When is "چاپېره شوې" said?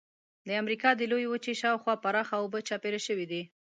2.67-3.25